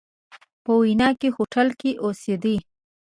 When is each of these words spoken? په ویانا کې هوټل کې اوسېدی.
په 0.63 0.71
ویانا 0.81 1.09
کې 1.19 1.29
هوټل 1.35 1.67
کې 1.79 1.91
اوسېدی. 2.03 2.57